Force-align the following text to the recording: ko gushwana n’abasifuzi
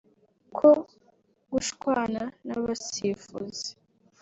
ko 0.57 0.69
gushwana 1.51 2.21
n’abasifuzi 2.47 3.69